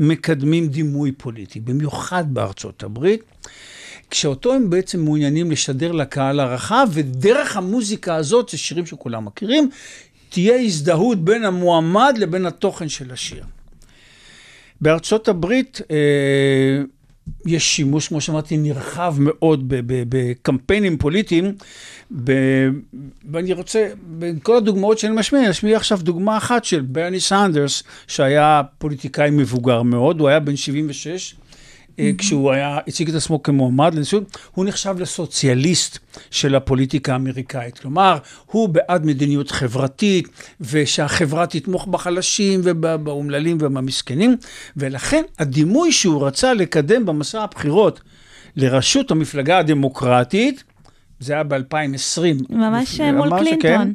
[0.00, 3.22] מקדמים דימוי פוליטי, במיוחד בארצות הברית.
[4.10, 9.70] כשאותו הם בעצם מעוניינים לשדר לקהל הרחב, ודרך המוזיקה הזאת, זה שירים שכולם מכירים,
[10.28, 13.44] תהיה הזדהות בין המועמד לבין התוכן של השיר.
[14.80, 16.82] בארצות הברית אה,
[17.46, 19.64] יש שימוש, כמו שאמרתי, נרחב מאוד
[20.08, 21.52] בקמפיינים פוליטיים,
[23.30, 27.82] ואני רוצה, בין כל הדוגמאות שאני משמיע, אני אשמיע עכשיו דוגמה אחת של ברני סנדרס,
[28.06, 31.47] שהיה פוליטיקאי מבוגר מאוד, הוא היה בן 76, אה,
[32.18, 35.98] כשהוא היה, הציג את עצמו כמועמד לנשיאות, הוא נחשב לסוציאליסט
[36.30, 37.78] של הפוליטיקה האמריקאית.
[37.78, 40.28] כלומר, הוא בעד מדיניות חברתית,
[40.60, 44.36] ושהחברה תתמוך בחלשים ובאומללים ובמסכנים,
[44.76, 48.00] ולכן הדימוי שהוא רצה לקדם במסע הבחירות
[48.56, 50.64] לראשות המפלגה הדמוקרטית,
[51.20, 52.50] זה היה ב-2020.
[52.50, 53.92] ממש מול קלינטון.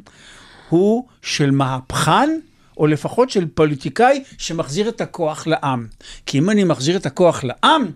[0.68, 2.30] הוא של מהפכן.
[2.76, 5.86] או לפחות של פוליטיקאי שמחזיר את הכוח לעם.
[6.26, 7.86] כי אם אני מחזיר את הכוח לעם,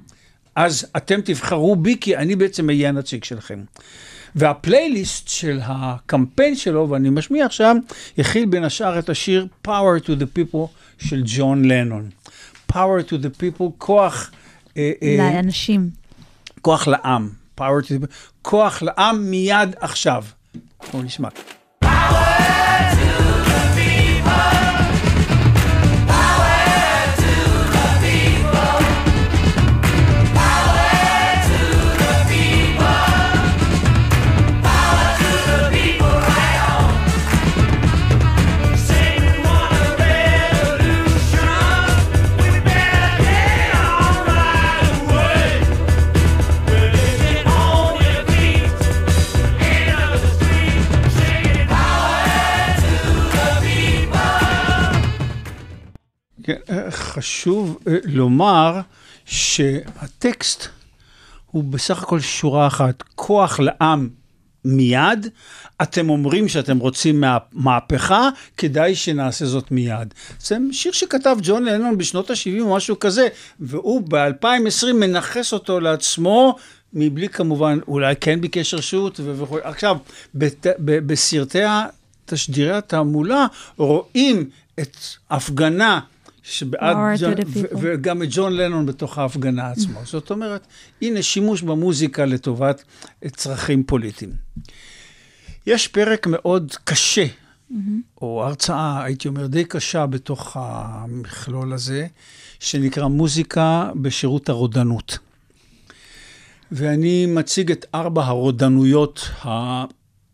[0.57, 3.61] אז אתם תבחרו בי, כי אני בעצם אהיה הנציג שלכם.
[4.35, 7.77] והפלייליסט של הקמפיין שלו, ואני משמיע עכשיו,
[8.19, 10.67] הכיל בין השאר את השיר Power to the People
[10.99, 12.11] של ג'ון לנון.
[12.73, 14.31] Power to the People, כוח...
[14.77, 15.91] אה, אה, לאנשים.
[16.61, 17.31] כוח לעם.
[17.61, 20.25] Power to the People, כוח לעם מיד עכשיו.
[20.93, 21.29] בואו נשמע.
[21.81, 22.58] כן,
[56.91, 58.81] חשוב אה, לומר
[59.25, 60.69] שהטקסט
[61.51, 64.09] הוא בסך הכל שורה אחת, כוח לעם
[64.65, 65.27] מיד,
[65.83, 70.15] אתם אומרים שאתם רוצים מהפכה, כדאי שנעשה זאת מיד.
[70.41, 73.29] זה שיר שכתב ג'ון לנון בשנות ה-70 או משהו כזה,
[73.61, 76.57] והוא ב-2020 מנכס אותו לעצמו,
[76.93, 79.59] מבלי כמובן, אולי כן ביקש רשות וכו'.
[79.63, 79.97] עכשיו,
[80.35, 81.63] בת, ב, בסרטי
[82.27, 83.47] תשדירי התעמולה
[83.77, 84.97] רואים את
[85.31, 86.01] הפגנה
[86.51, 86.97] שבעד,
[87.81, 90.01] וגם את ג'ון לנון בתוך ההפגנה עצמו.
[90.05, 90.67] זאת אומרת,
[91.03, 92.85] הנה שימוש במוזיקה לטובת
[93.27, 94.33] צרכים פוליטיים.
[95.67, 97.75] יש פרק מאוד קשה, mm-hmm.
[98.23, 102.07] או הרצאה, הייתי אומר, די קשה בתוך המכלול הזה,
[102.61, 105.19] שנקרא מוזיקה בשירות הרודנות.
[106.73, 109.31] ואני מציג את ארבע הרודנויות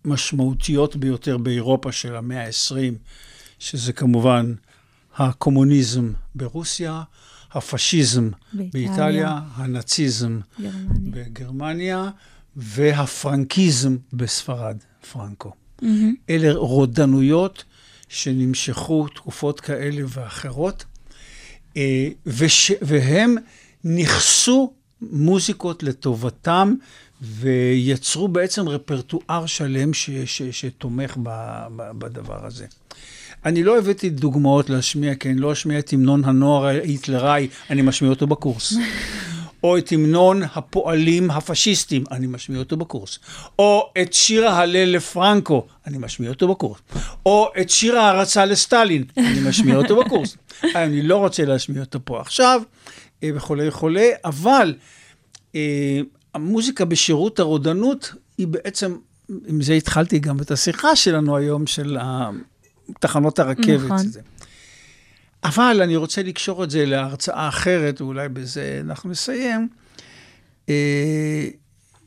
[0.05, 2.94] המשמעותיות ביותר באירופה של המאה ה-20,
[3.59, 4.55] שזה כמובן
[5.16, 7.03] הקומוניזם ברוסיה,
[7.53, 11.12] הפשיזם באיטליה, באיטליה הנאציזם גרמניה.
[11.12, 12.11] בגרמניה
[12.57, 14.77] והפרנקיזם בספרד,
[15.12, 15.53] פרנקו.
[15.83, 15.87] Mm-hmm.
[16.31, 17.64] אלה רודנויות
[18.09, 20.85] שנמשכו תקופות כאלה ואחרות,
[21.77, 23.37] אה, וש, והם
[23.85, 26.74] נכסו מוזיקות לטובתם
[27.22, 31.29] ויצרו בעצם רפרטואר שלם ש, ש, שתומך ב,
[31.77, 32.66] ב, בדבר הזה.
[33.44, 38.11] אני לא הבאתי דוגמאות להשמיע, כי אני לא אשמיע את המנון הנוער ההיטלראי, אני משמיע
[38.11, 38.74] אותו בקורס.
[39.64, 43.18] או את המנון הפועלים הפשיסטים, אני משמיע אותו בקורס.
[43.59, 46.78] או את שיר ההלל לפרנקו, אני משמיע אותו בקורס.
[47.26, 50.37] או את שיר ההערצה לסטלין, אני משמיע אותו בקורס.
[50.74, 52.62] אני לא רוצה להשמיע אותו פה עכשיו,
[53.22, 54.74] אה, וכולי וכולי, אבל
[55.54, 56.00] אה,
[56.35, 58.96] המוזיקה בשירות הרודנות היא בעצם,
[59.46, 61.96] עם זה התחלתי גם את השיחה שלנו היום, של
[63.01, 63.85] תחנות הרכבת.
[63.85, 63.99] נכון.
[63.99, 64.20] זה.
[65.44, 69.68] אבל אני רוצה לקשור את זה להרצאה אחרת, ואולי בזה אנחנו נסיים,
[70.68, 71.49] אה,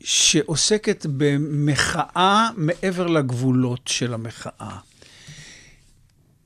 [0.00, 4.78] שעוסקת במחאה מעבר לגבולות של המחאה.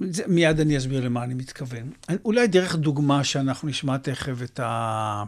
[0.00, 1.90] זה, מיד אני אסביר למה אני מתכוון.
[2.24, 5.24] אולי דרך דוגמה שאנחנו נשמע תכף את, ה,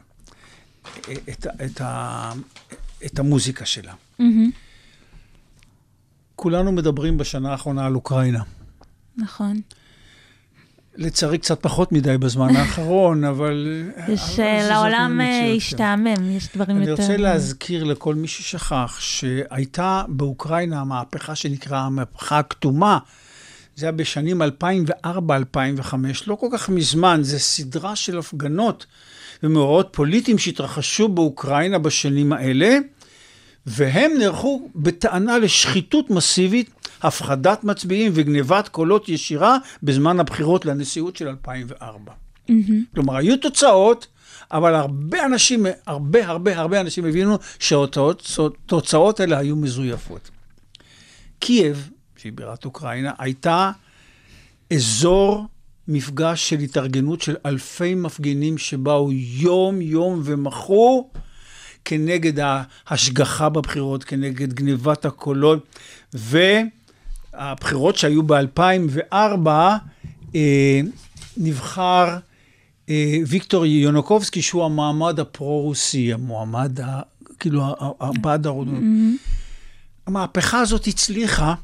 [1.28, 2.32] את, ה, את, ה,
[3.06, 3.92] את המוזיקה שלה.
[4.20, 4.24] Mm-hmm.
[6.36, 8.42] כולנו מדברים בשנה האחרונה על אוקראינה.
[9.16, 9.60] נכון.
[10.96, 13.82] לצערי קצת פחות מדי בזמן האחרון, אבל...
[14.08, 15.52] יש, אה, לעולם אה.
[15.56, 17.02] השתעמם, יש דברים אני יותר...
[17.02, 22.98] רוצה להזכיר לכל מי ששכח שהייתה באוקראינה מהפכה שנקראה המהפכה הכתומה.
[23.76, 24.46] זה היה בשנים 2004-2005,
[26.26, 28.86] לא כל כך מזמן, זה סדרה של הפגנות
[29.42, 32.78] ומאורעות פוליטיים שהתרחשו באוקראינה בשנים האלה,
[33.66, 36.70] והם נערכו בטענה לשחיתות מסיבית,
[37.02, 42.12] הפחדת מצביעים וגנבת קולות ישירה בזמן הבחירות לנשיאות של 2004.
[42.94, 43.34] כלומר, היו
[44.50, 50.30] אבל הרבה אנשים, הרבה הרבה הרבה אנשים הבינו שהתוצאות האלה היו מזויפות.
[51.38, 53.70] קייב, שהיא בירת אוקראינה, הייתה
[54.72, 55.46] אזור
[55.88, 61.10] מפגש של התארגנות של אלפי מפגינים שבאו יום-יום ומחו
[61.84, 62.32] כנגד
[62.86, 65.78] ההשגחה בבחירות, כנגד גנבת הקולות,
[66.12, 69.48] והבחירות שהיו ב-2004,
[70.34, 70.80] אה,
[71.36, 72.18] נבחר
[72.88, 77.00] אה, ויקטור יונוקובסקי, שהוא המעמד הפרו-רוסי, המועמד, ה,
[77.38, 77.62] כאילו,
[78.00, 78.82] הבעד הרודנות.
[80.06, 81.54] המהפכה הזאת הצליחה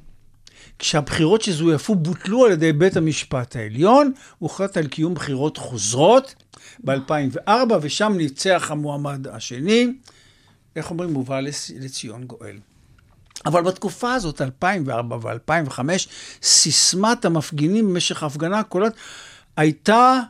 [0.80, 6.34] כשהבחירות שזויפו בוטלו על ידי בית המשפט העליון, הוחלט על קיום בחירות חוזרות
[6.84, 7.50] ב-2004,
[7.82, 9.86] ושם ניצח המועמד השני,
[10.76, 12.56] איך אומרים, מובא לס- לציון גואל.
[13.46, 15.78] אבל בתקופה הזאת, 2004 ו-2005,
[16.42, 18.92] סיסמת המפגינים במשך ההפגנה הקולות
[19.56, 20.20] הייתה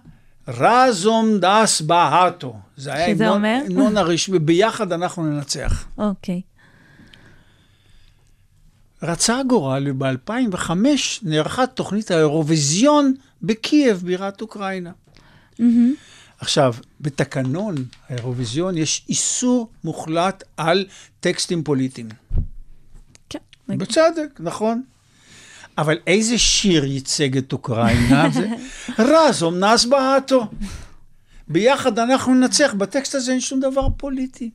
[0.49, 2.57] רזום דס בהאטו.
[2.77, 3.45] זה היה המנון-?
[3.67, 5.85] המנון הרשמי, ביחד אנחנו ננצח.
[5.99, 6.41] אוקיי.
[9.03, 10.71] רצה הגורל, וב-2005
[11.23, 14.93] נערכה תוכנית האירוויזיון בקייב, בירת אוקראינה.
[16.41, 17.75] עכשיו, בתקנון
[18.09, 20.87] האירוויזיון יש איסור מוחלט על
[21.21, 22.09] טקסטים פוליטיים.
[23.29, 23.39] כן.
[23.69, 24.83] בצדק, נכון.
[25.79, 28.31] אבל איזה שיר ייצג את אוקראינה?
[28.31, 28.49] זה
[29.13, 30.47] רזום נס בהאטו.
[31.51, 32.75] ביחד אנחנו ננצח.
[32.79, 34.51] בטקסט הזה אין שום דבר פוליטי.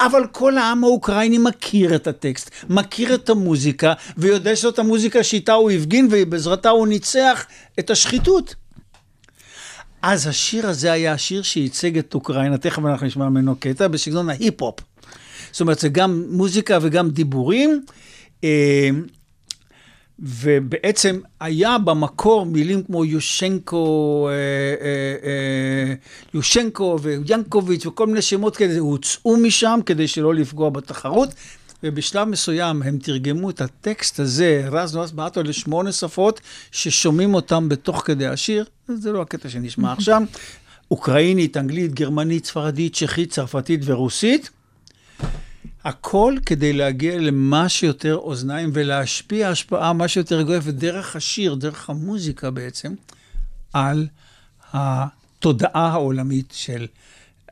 [0.00, 5.70] אבל כל העם האוקראיני מכיר את הטקסט, מכיר את המוזיקה, ויודע שזאת המוזיקה שאיתה הוא
[5.70, 7.46] הפגין, ובעזרתה הוא ניצח
[7.78, 8.54] את השחיתות.
[10.02, 14.80] אז השיר הזה היה השיר שייצג את אוקראינה, תכף אנחנו נשמע ממנו קטע, בסגנון ההיפ-הופ.
[15.52, 17.84] זאת אומרת, זה גם מוזיקה וגם דיבורים.
[20.22, 24.34] ובעצם היה במקור מילים כמו יושנקו, אה,
[24.84, 25.94] אה, אה,
[26.34, 31.28] יושנקו ויאנקוביץ' וכל מיני שמות כאלה, הוצאו משם כדי שלא לפגוע בתחרות.
[31.82, 38.02] ובשלב מסוים הם תרגמו את הטקסט הזה, רז נועס בעטו, לשמונה שפות, ששומעים אותם בתוך
[38.06, 38.64] כדי השיר.
[38.88, 40.22] זה לא הקטע שנשמע עכשיו.
[40.90, 44.50] אוקראינית, אנגלית, גרמנית, ספרדית, צ'כית, צרפתית ורוסית.
[45.84, 52.50] הכל כדי להגיע למה שיותר אוזניים ולהשפיע השפעה מה שיותר גואפת דרך השיר, דרך המוזיקה
[52.50, 52.94] בעצם,
[53.72, 54.06] על
[54.72, 56.86] התודעה העולמית של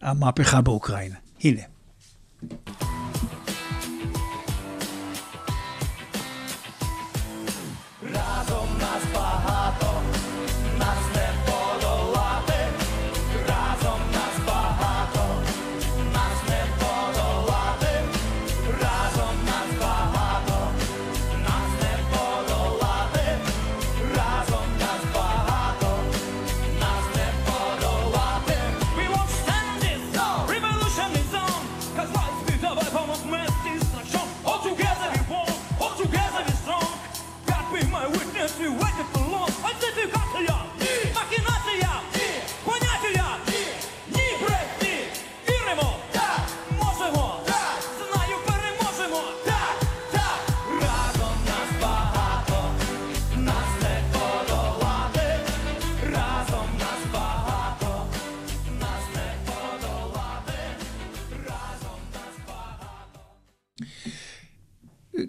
[0.03, 1.17] המהפכה באוקראינה.
[1.45, 1.63] הנה.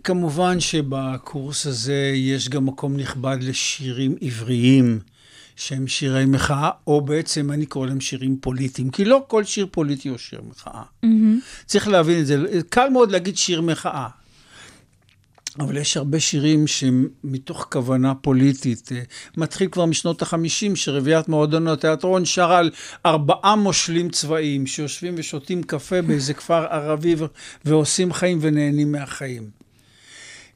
[0.09, 4.99] כמובן שבקורס הזה יש גם מקום נכבד לשירים עבריים,
[5.55, 10.09] שהם שירי מחאה, או בעצם אני קורא להם שירים פוליטיים, כי לא כל שיר פוליטי
[10.09, 10.83] הוא שיר מחאה.
[11.65, 12.37] צריך להבין את זה.
[12.69, 14.07] קל מאוד להגיד שיר מחאה.
[15.59, 19.01] אבל יש הרבה שירים שמתוך כוונה פוליטית, אה,
[19.37, 22.71] מתחיל כבר משנות החמישים, שרביעיית מועדון התיאטרון שרה על
[23.05, 27.15] ארבעה מושלים צבאיים שיושבים ושותים קפה באיזה כפר ערבי
[27.65, 29.58] ועושים חיים ונהנים מהחיים.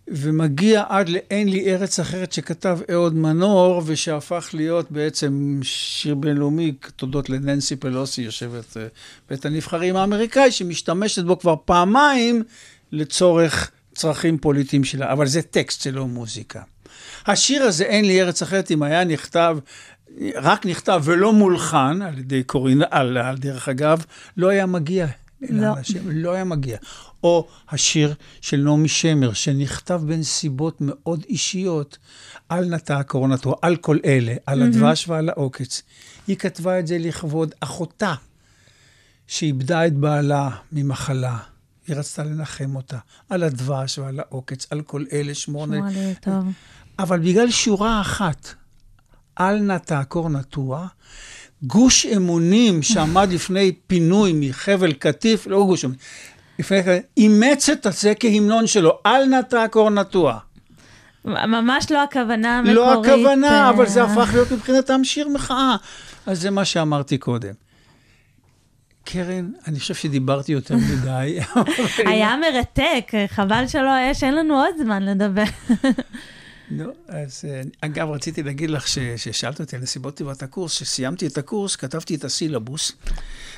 [0.07, 7.29] ומגיע עד ל"אין לי ארץ אחרת" שכתב אהוד מנור, ושהפך להיות בעצם שיר בינלאומי, תודות
[7.29, 8.87] לננסי פלוסי, יושבת אה,
[9.29, 12.43] בית הנבחרים האמריקאי, שמשתמשת בו כבר פעמיים
[12.91, 16.61] לצורך צרכים פוליטיים שלה, אבל זה טקסט, זה לא מוזיקה.
[17.25, 19.57] השיר הזה, אין לי ארץ אחרת, אם היה נכתב
[20.35, 24.05] רק נכתב ולא מולחן על ידי קורין אללה, דרך אגב,
[24.37, 25.07] לא היה מגיע
[25.43, 25.65] אל לא.
[25.65, 26.77] האנשים, לא היה מגיע.
[27.24, 31.97] או השיר של נעמי שמר, שנכתב בנסיבות מאוד אישיות,
[32.49, 35.82] על נטע קורונתו, על כל אלה, על הדבש ועל העוקץ.
[36.28, 38.13] היא כתבה את זה לכבוד אחותה,
[39.28, 41.38] שאיבדה את בעלה ממחלה.
[41.88, 42.97] היא רצתה לנחם אותה,
[43.30, 46.45] על הדבש ועל העוקץ, על כל אלה, שמור עלי טוב.
[46.99, 48.53] אבל בגלל שורה אחת,
[49.39, 50.88] אל נא תעקור נטוע,
[51.63, 55.99] גוש אמונים שעמד לפני פינוי מחבל קטיף, לא גוש אמונים,
[57.17, 60.39] אימץ את זה כהמנון שלו, אל נא תעקור נטוע.
[61.25, 62.75] ממש לא הכוונה המקורית.
[62.75, 65.75] לא הכוונה, אה, אבל זה הפך להיות מבחינתם שיר מחאה.
[66.25, 67.53] אז זה מה שאמרתי קודם.
[69.05, 71.39] קרן, אני חושב שדיברתי יותר מדי.
[72.05, 75.43] היה מרתק, חבל שלא, יש, אין לנו עוד זמן לדבר.
[76.72, 81.28] נו, אז אה, אגב, רציתי להגיד לך ש- ששאלת אותי על נסיבות טבעת הקורס, כשסיימתי
[81.28, 82.91] את הקורס, כתבתי את הסילבוס,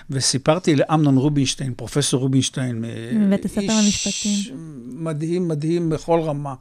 [0.09, 4.57] וסיפרתי לאמנון רובינשטיין, פרופסור רובינשטיין, אה, מבית הספר איש למשפטים.
[4.87, 6.53] מדהים, מדהים בכל רמה.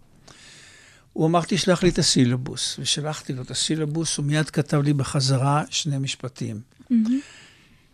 [1.12, 5.62] הוא אמר, תשלח לי את הסילבוס, ושלחתי לו את הסילבוס, הוא מיד כתב לי בחזרה
[5.70, 6.60] שני משפטים.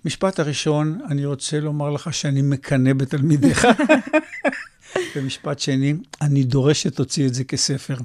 [0.05, 3.67] משפט הראשון, אני רוצה לומר לך שאני מקנא בתלמידיך.
[5.17, 7.97] ומשפט שני, אני דורש שתוציא את זה כספר.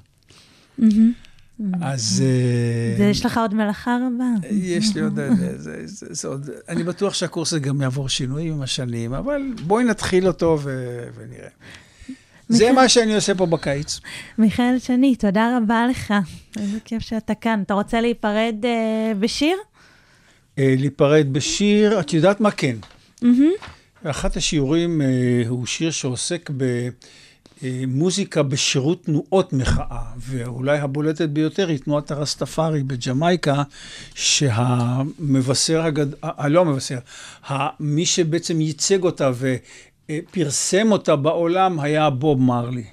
[1.81, 4.47] אז אה, זה יש לך עוד מלאכה רבה.
[4.51, 5.15] יש לי עוד...
[5.15, 5.29] זה-
[5.61, 6.49] זה- זה- זה עוד...
[6.69, 10.59] אני בטוח שהקורס הזה גם יעבור שינויים עם השנים, אבל בואי נתחיל אותו
[11.15, 11.49] ונראה.
[12.49, 13.99] זה מה שאני עושה פה בקיץ.
[14.37, 16.13] מיכאל שני, תודה רבה לך.
[16.59, 17.61] איזה כיף שאתה כאן.
[17.65, 19.57] אתה רוצה להיפרד אה, בשיר?
[20.59, 22.75] אה, להיפרד בשיר, את יודעת מה כן.
[24.03, 25.07] אחת השיעורים אה,
[25.47, 26.49] הוא שיר שעוסק
[27.63, 33.63] במוזיקה בשירות תנועות מחאה, ואולי הבולטת ביותר היא תנועת הרסטפארי בג'מייקה,
[34.15, 36.23] שהמבשר הגד...
[36.23, 36.97] אה, לא המבשר,
[37.79, 39.31] מי שבעצם ייצג אותה
[40.09, 42.85] ופרסם אותה בעולם היה בוב מרלי.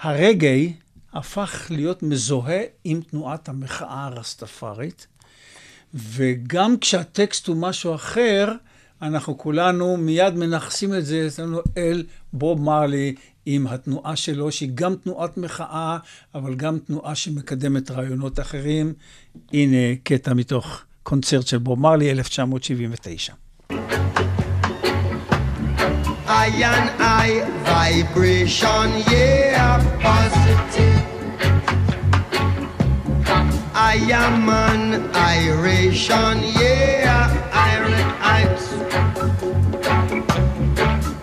[0.00, 0.72] הרגעי
[1.12, 5.06] הפך להיות מזוהה עם תנועת המחאה הרסטפארית,
[5.94, 8.52] וגם כשהטקסט הוא משהו אחר,
[9.02, 13.14] אנחנו כולנו מיד מנכסים את זה אצלנו אל בוב מרלי
[13.50, 15.98] עם התנועה שלו, שהיא גם תנועת מחאה,
[16.34, 18.92] אבל גם תנועה שמקדמת רעיונות אחרים.
[19.52, 23.32] הנה קטע מתוך קונצרט של בוב מרלי, 1979.
[26.28, 27.28] I and I
[27.64, 31.00] vibration, yeah, positive.
[33.92, 34.82] I am an
[35.36, 37.32] iration, yeah,
[37.68, 37.94] iron
[38.34, 38.60] out.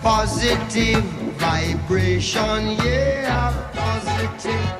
[0.02, 4.75] Positive vibration, yeah, positive.